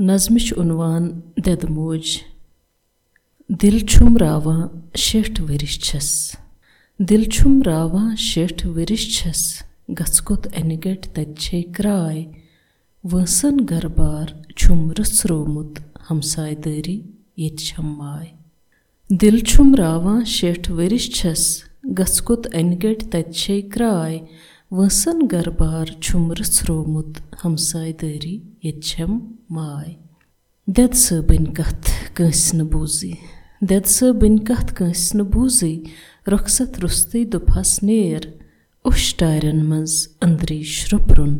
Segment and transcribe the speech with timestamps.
[0.00, 2.18] نظمٕچ عنوان دٮ۪دٕ موج
[3.48, 6.36] دِل چھُم راوان شیٹھ ؤرِش چھَس۔
[6.98, 12.24] دِل چھُم راوان شیٹھ ؤرِش چھَس گژھ کوٚت اَنہِ گَٹہِ تَتہِ چھے کراے۔
[13.04, 14.26] وٲنٛسَن گرٕ
[14.56, 17.02] چھُم رٕژرومُت ہمساے دٲری
[17.36, 18.26] ییٚتہِ چھَم ماے۔
[19.14, 21.64] دِل چھُم راوان شیٹھ ؤرِش چھَس
[21.98, 24.18] گژھ کوٚت اَنہِ گَٹہِ تَتہِ چھے کراے
[24.78, 27.12] وٲنٛسَن گرٕ بار چھُم رٕژرومُت
[27.44, 29.12] ہمساے دٲری ییٚتہِ چھَم
[29.54, 29.92] ماے
[30.74, 33.14] دٮ۪د صٲبٕنۍ کَتھ کٲنٛسہِ نہٕ بوٗزٕے
[33.68, 35.74] دٮ۪د صٲبٕنۍ کَتھ کٲنٛسہِ نہٕ بوٗزٕے
[36.32, 38.22] رۄخصت روٚستُے دوٚپہَس نیر
[38.86, 39.94] اوٚش ٹارٮ۪ن منٛز
[40.24, 41.32] أنٛدرٕے شرٛوٚپرُن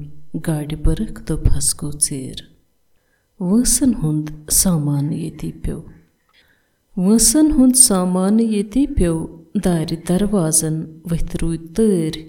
[0.47, 2.39] گاڑِ بٔرٕکھ دوٚپہَس گوٚو ژیر
[3.41, 4.27] وٲنٛسَن ہُنٛد
[4.63, 5.83] سامانہٕ ییٚتی پیوٚو
[6.97, 9.27] وٲنٛسَن ہُنٛد سامانہٕ ییٚتی پیوٚو
[9.65, 10.77] دارِ دروازَن
[11.11, 12.23] ؤتھۍ روٗدۍ تٲرۍ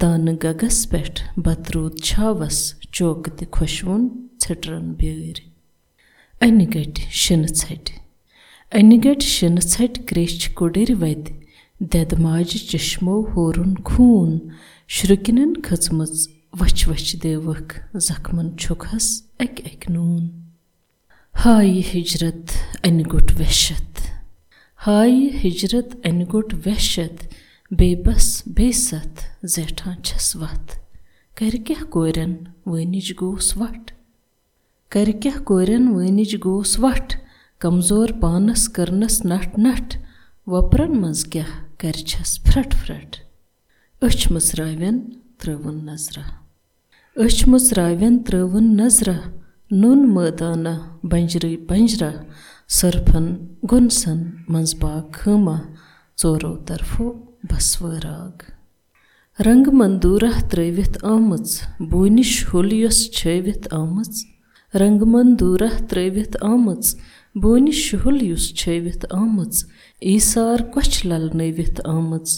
[0.00, 2.58] دانہٕ گگَس پٮ۪ٹھ بتہٕ روٗد چھاوَس
[2.94, 4.02] چوکہٕ تہِ خۄشوُن
[4.42, 5.46] ژھِٹرَن بیٲرۍ
[6.44, 7.94] اَنہِ گَٹہِ شِنہٕ ژھَٹہِ
[8.76, 11.32] اَنہِ گَٹہِ شِنہٕ ژھَٹہِ کرٛیٚچھِ کُڑٕرۍ وَتہِ
[11.90, 14.32] دٮ۪دٕ ماجہِ چشمو ہورُن خوٗن
[14.94, 16.12] شرُکِنٮ۪ن کھٔژمٕژ
[16.60, 17.72] وَچھِ وَچھِ دِوَکھ
[18.08, 19.06] زخمَن چھُکہَس
[19.42, 20.24] اَکہِ اَکہِ نوٗن
[21.44, 22.46] ہایہِ ہِجرت
[22.86, 23.97] اَنہِ گوٚٹ وٮ۪شت
[24.88, 27.16] ہایہِ ہِجرت اَنہِ گوٚٹ وٮ۪شت
[27.78, 29.20] بیٚیہِ بَس بیٚیہِ سَتھ
[29.54, 30.72] زیٹھان چھَس وَتھ
[31.38, 32.32] کَرِ کیٛاہ کورٮ۪ن
[32.70, 33.92] وٲنِج گوٚوُس وَٹھ
[34.92, 37.16] کَرِ کیٛاہ کورٮ۪ن وٲنِج گوٚوُس وَٹھ
[37.64, 39.96] کمزور پانَس کٔرنَس نَٹھ نَٹھ
[40.46, 43.16] وۄپرَن منٛز کیٛاہ کَرِ چھَس پھرٛٹھ پھرٛٹھ
[44.02, 44.96] أچھ مٕژراوٮ۪ن
[45.38, 46.22] ترٛٲوٕن نظرا
[47.16, 49.16] أچھ مٕژراوٮ۪ن ترٛٲوٕن نظرا
[49.70, 50.74] نوٚن مٲدانہ
[51.10, 52.10] بنٛجرٕے بنٛجرا
[52.76, 53.26] سٔرفَن
[53.70, 54.18] گۄنسَن
[54.52, 55.56] منٛز باغ خٲما
[56.22, 57.06] ژورو طرفو
[57.50, 58.42] بَسوٲراگ
[59.46, 61.48] رنٛگہٕ مندوٗرا ترٛٲوِتھ آمٕژ
[61.90, 64.12] بوٗنِش ہُل یۄس چھٲوِتھ آمٕژ
[64.80, 66.84] رنٛگہٕ مندوٗرا ترٛٲوِتھ آمٕژ
[67.42, 69.64] بوٗنِش ہُل یُس چھٲوِتھ آمٕژ
[70.08, 72.28] ایٖسار کۄچھِ لَلنٲوِتھ آمٕژ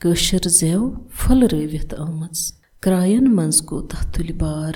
[0.00, 0.82] کٲشِر زٮ۪و
[1.18, 2.38] پھٔلرٲوِتھ آمٕژ
[2.82, 4.74] کرٛایَن منٛز گوٚو تَتھ تُلہِ بار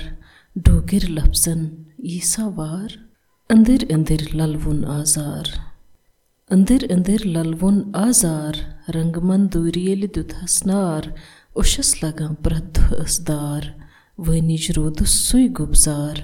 [0.65, 1.61] ڈوٗگٕرۍ لفظن
[2.11, 3.04] ییٖسا وار
[3.53, 5.45] أنٛدٕرۍ أنٛدٕرۍ لَلوُن آزار
[6.53, 8.53] أنٛدٕرۍ أنٛدٕرۍ لَلوُن آزار
[8.95, 11.03] رنٛگہٕ مندوٗرِ ییٚلہِ دیُتہَس نار
[11.57, 13.63] اوٚشَس لگان پرٛٮ۪تھ دۄہ ٲس دار
[14.25, 16.15] وٲنِج روٗدُس سُے گُبزار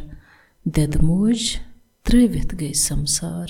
[0.74, 1.40] دٮ۪دٕ موج
[2.06, 3.50] ترٛٲوِتھ گٔے سمسار